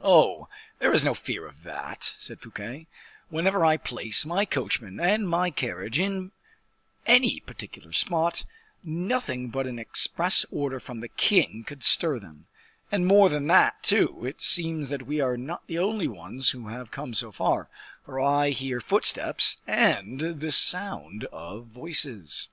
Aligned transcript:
"Oh, 0.00 0.48
there 0.80 0.92
is 0.92 1.04
no 1.04 1.14
fear 1.14 1.46
of 1.46 1.62
that," 1.62 2.14
said 2.18 2.40
Fouquet; 2.40 2.88
"whenever 3.28 3.64
I 3.64 3.76
place 3.76 4.26
my 4.26 4.44
coachman 4.44 4.98
and 4.98 5.28
my 5.28 5.52
carriage 5.52 6.00
in 6.00 6.32
any 7.06 7.38
particular 7.38 7.92
spot, 7.92 8.44
nothing 8.82 9.50
but 9.50 9.68
an 9.68 9.78
express 9.78 10.44
order 10.50 10.80
from 10.80 10.98
the 10.98 11.06
king 11.06 11.62
could 11.64 11.84
stir 11.84 12.18
them; 12.18 12.46
and 12.90 13.06
more 13.06 13.28
than 13.28 13.46
that, 13.46 13.84
too, 13.84 14.26
it 14.26 14.40
seems 14.40 14.88
that 14.88 15.06
we 15.06 15.20
are 15.20 15.36
not 15.36 15.64
the 15.68 15.78
only 15.78 16.08
ones 16.08 16.50
who 16.50 16.66
have 16.66 16.90
come 16.90 17.14
so 17.14 17.30
far, 17.30 17.68
for 18.04 18.18
I 18.18 18.50
hear 18.50 18.80
footsteps 18.80 19.60
and 19.64 20.40
the 20.40 20.50
sound 20.50 21.26
of 21.26 21.66
voices." 21.66 22.48